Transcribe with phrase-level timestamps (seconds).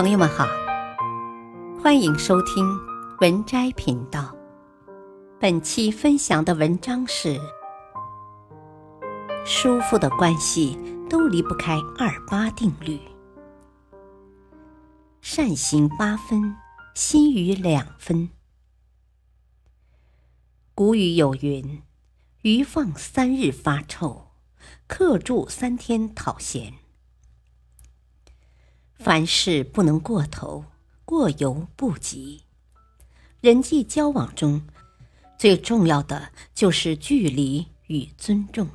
[0.00, 0.46] 朋友们好，
[1.82, 2.64] 欢迎收听
[3.20, 4.32] 文摘频道。
[5.40, 7.36] 本期分享的文章是：
[9.44, 10.78] 舒服的关系
[11.10, 13.00] 都离不开二八定律。
[15.20, 16.54] 善行八分，
[16.94, 18.30] 心语两分。
[20.76, 21.82] 古语有云
[22.42, 24.28] ：“鱼放三日发臭，
[24.86, 26.74] 客住三天讨嫌。”
[29.08, 30.66] 凡事不能过头，
[31.06, 32.42] 过犹不及。
[33.40, 34.60] 人际交往中，
[35.38, 38.68] 最重要的就是距离与尊重。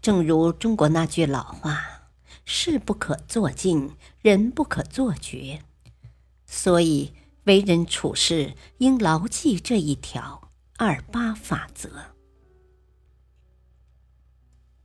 [0.00, 2.08] 正如中国那句老话
[2.46, 5.62] ：“事不可做尽，人不可做绝。”
[6.48, 7.12] 所以，
[7.44, 11.90] 为人处事应牢记这一条二八法则。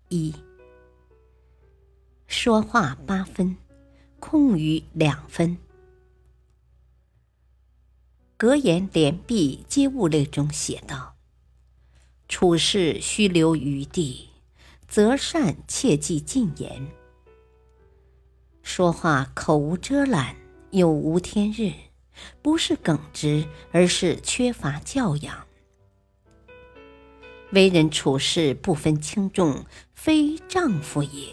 [0.10, 0.36] 一。
[2.34, 3.58] 说话八分，
[4.22, 5.58] 空余两分。
[8.38, 11.18] 格言连璧皆物类中写道
[12.30, 14.30] ：“处事须留余地，
[14.88, 16.88] 择善切忌尽言。
[18.64, 20.38] 说话口无遮拦，
[20.70, 21.74] 有无天日，
[22.42, 25.46] 不是耿直，而是缺乏教养。
[27.52, 31.28] 为人处事不分轻重，非丈夫也。”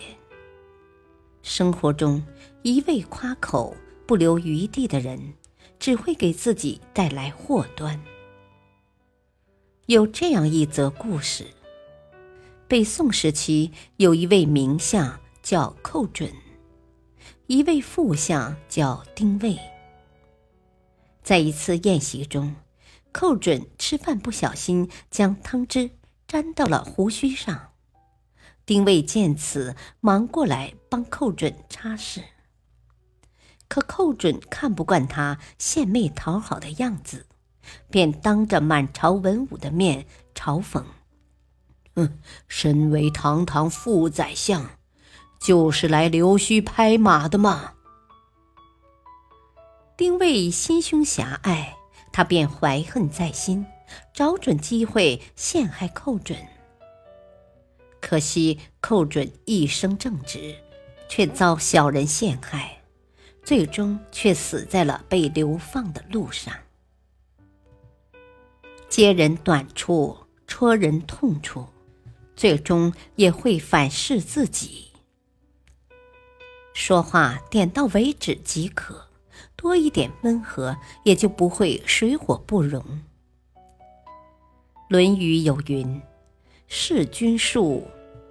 [1.49, 2.23] 生活中，
[2.63, 3.75] 一味夸口、
[4.07, 5.33] 不留余地的人，
[5.79, 7.99] 只会给自己带来祸端。
[9.87, 11.47] 有这样一则故事：
[12.69, 16.31] 北宋时期，有一位名相叫寇准，
[17.47, 19.59] 一位副相叫丁谓。
[21.23, 22.57] 在一次宴席中，
[23.11, 25.91] 寇准吃饭不小心将汤汁
[26.27, 27.68] 沾到了胡须上。
[28.69, 32.23] 丁谓见此，忙过来帮寇准擦拭。
[33.67, 37.25] 可寇准看不惯他献媚讨好的样子，
[37.89, 40.85] 便当着满朝文武的面嘲讽
[41.97, 44.69] ：“哼，身为堂堂副宰相，
[45.41, 47.73] 就是来溜须拍马的吗？”
[49.97, 51.75] 丁谓心胸狭隘，
[52.13, 53.65] 他便怀恨在心，
[54.13, 56.37] 找准机会陷害寇准。
[58.09, 60.57] 可惜寇准一生正直，
[61.11, 62.81] 却遭小人陷害，
[63.43, 66.55] 最终却死在了被流放的路上。
[68.89, 71.67] 揭人短处，戳人痛处，
[72.35, 74.87] 最终也会反噬自己。
[76.73, 79.07] 说话点到为止即可，
[79.55, 82.83] 多一点温和，也就不会水火不容。
[84.89, 86.01] 《论语》有云。
[86.71, 87.87] 事君术，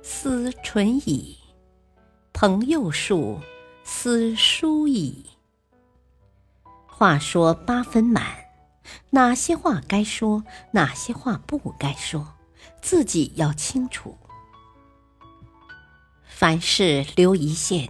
[0.09, 1.35] 思纯矣；
[2.31, 3.41] 朋友数，
[3.83, 5.25] 思疏矣。
[6.87, 8.25] 话说八分满，
[9.09, 12.35] 哪些话该说，哪些话不该说，
[12.81, 14.17] 自己要清楚。
[16.25, 17.89] 凡事留一线，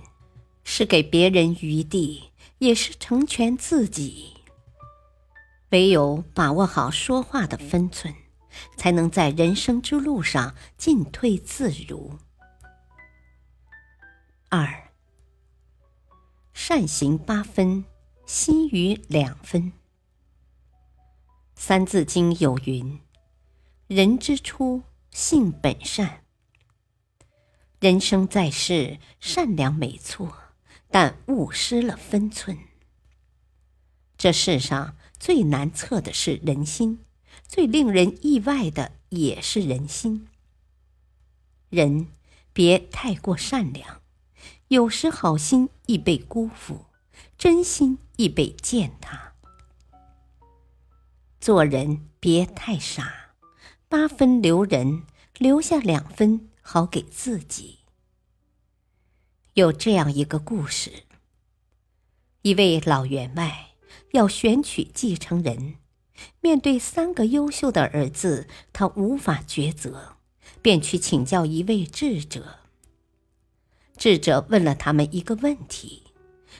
[0.63, 4.33] 是给别人余地，也是成全自己。
[5.69, 8.11] 唯有把握好说话的分寸。
[8.75, 12.17] 才能在人生之路上进退自如。
[14.49, 14.91] 二，
[16.53, 17.85] 善行八分，
[18.25, 19.63] 心语两分。
[21.55, 22.99] 《三字经》有云
[23.87, 26.23] ：“人之初，性本善。”
[27.79, 30.35] 人生在世，善良没错，
[30.89, 32.57] 但误失了分寸。
[34.17, 37.05] 这世上最难测的是人心。
[37.47, 40.27] 最令人意外的也是人心。
[41.69, 42.07] 人
[42.53, 44.01] 别太过善良，
[44.69, 46.85] 有时好心易被辜负，
[47.37, 49.33] 真心易被践踏。
[51.39, 53.33] 做人别太傻，
[53.87, 55.03] 八分留人，
[55.37, 57.79] 留下两分好给自己。
[59.53, 61.03] 有这样一个故事：
[62.41, 63.71] 一位老员外
[64.11, 65.75] 要选取继承人。
[66.41, 70.17] 面对三个优秀的儿子，他无法抉择，
[70.61, 72.59] 便去请教一位智者。
[73.97, 76.03] 智者问了他们一个问题：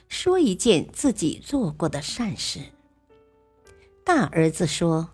[0.08, 2.60] 说一件自己做过的善事。
[4.04, 5.12] 大儿子说：“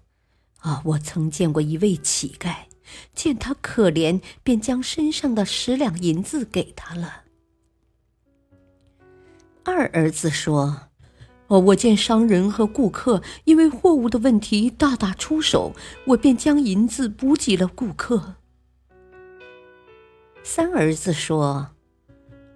[0.59, 2.65] 啊，我曾见过一位乞丐，
[3.13, 7.23] 见他可怜，便将身上的十两银子给他了。”
[9.65, 10.89] 二儿子说。
[11.53, 15.73] 哦，我见商人和顾客因为货物的问题大打出手，
[16.07, 18.37] 我便将银子补给了顾客。
[20.41, 21.69] 三儿子说：“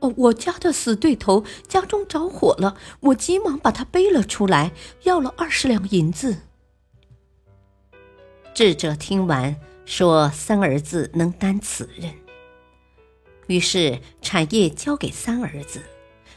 [0.01, 4.71] 哦，我家的死对头家中着火了，我急忙把他背了出来，
[5.03, 6.39] 要了二十两银子。”
[8.55, 12.11] 智者听完，说：“三儿子能担此任。”
[13.45, 15.83] 于是产业交给三儿子，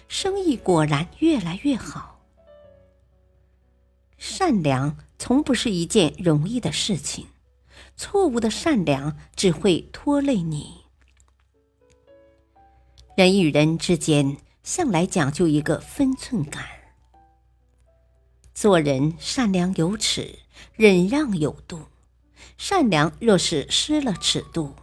[0.08, 2.19] 生意果然越来越好。
[4.20, 7.28] 善良从不是一件容易的事情，
[7.96, 10.82] 错误的善良只会拖累你。
[13.17, 16.62] 人与人之间向来讲究一个分寸感，
[18.55, 20.40] 做人善良有尺，
[20.75, 21.87] 忍让有度。
[22.58, 24.75] 善良若是失了尺度，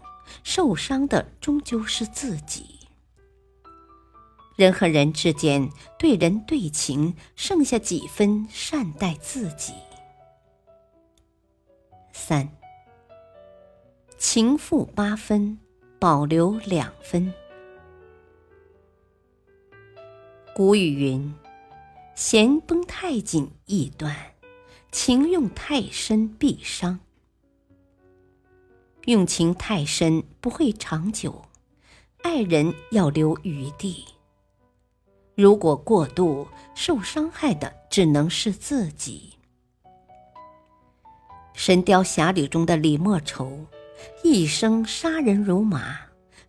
[0.44, 2.77] 受伤的终究是自己。
[4.58, 5.70] 人和人之间
[6.00, 9.72] 对人对情，剩下几分善待自己。
[12.12, 12.50] 三，
[14.18, 15.60] 情负八分，
[16.00, 17.32] 保留两分。
[20.56, 21.36] 古语云
[22.16, 24.34] ：“弦绷太紧易断，
[24.92, 27.00] 情用太深必伤。”
[29.06, 31.46] 用情太深不会长久，
[32.24, 34.04] 爱人要留余地。
[35.38, 39.38] 如果过度，受伤害的只能是自己。
[41.54, 43.68] 《神雕侠侣》中的李莫愁，
[44.24, 46.00] 一生杀人如麻，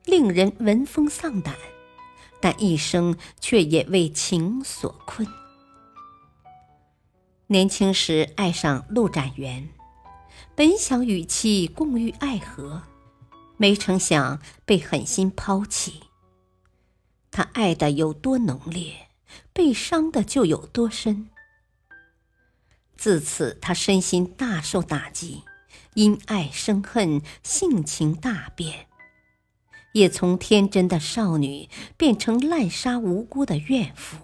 [0.07, 1.55] 令人闻风丧胆，
[2.41, 5.29] 但一生却也为情所困。
[7.49, 9.69] 年轻时爱上陆展元。
[10.55, 12.85] 本想与妻共浴爱河，
[13.59, 16.05] 没成想被狠心抛弃。
[17.39, 19.11] 他爱的有多浓烈，
[19.53, 21.31] 被伤的就有多深。
[22.97, 25.45] 自此，他身心大受打击，
[25.95, 28.89] 因爱生恨，性情大变，
[29.93, 34.17] 也从天真的少女变成滥杀无辜的怨妇。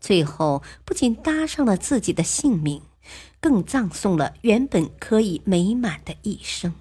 [0.00, 2.80] 最后，不仅搭上了自己的性命。
[3.40, 6.74] 更葬送了原本可以美满的一生。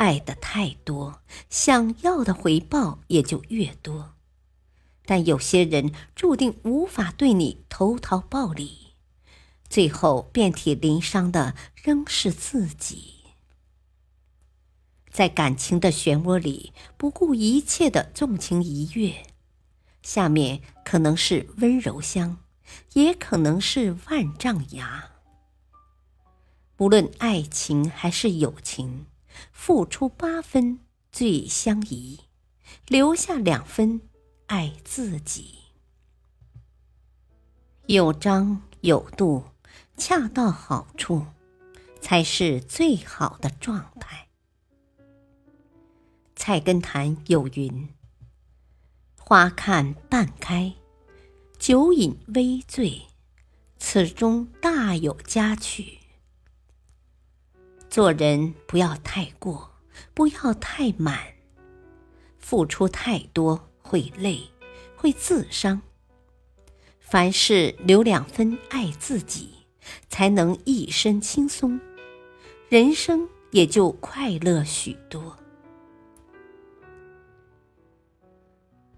[0.00, 1.20] 爱的太多，
[1.50, 4.14] 想要的回报也就越多。
[5.04, 8.94] 但有些人注定无法对你投桃报李，
[9.68, 13.24] 最后遍体鳞伤的仍是自己。
[15.10, 19.26] 在感情的漩涡里，不顾一切的纵情一跃，
[20.00, 22.38] 下面可能是温柔乡。
[22.92, 25.10] 也可能是万丈崖。
[26.78, 29.06] 无论爱情还是友情，
[29.52, 30.80] 付出八分
[31.12, 32.20] 最相宜，
[32.86, 34.00] 留下两分
[34.46, 35.54] 爱自己。
[37.86, 39.44] 有章有度，
[39.96, 41.26] 恰到好处，
[42.00, 44.28] 才是最好的状态。
[46.36, 47.88] 菜根谭有云
[49.18, 50.74] ：“花看半开。”
[51.58, 53.02] 酒饮微醉，
[53.78, 55.99] 此中大有佳趣。
[57.90, 59.72] 做人不要太过，
[60.14, 61.18] 不要太满，
[62.38, 64.48] 付出太多会累，
[64.94, 65.82] 会自伤。
[67.00, 69.50] 凡事留两分爱自己，
[70.08, 71.80] 才能一身轻松，
[72.68, 75.36] 人生也就快乐许多。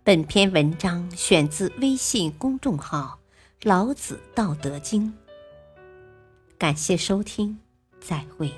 [0.04, 3.20] 本篇文章选自微信公众号
[3.66, 5.06] 《老子道德经》，
[6.58, 7.58] 感谢收听，
[7.98, 8.52] 再会。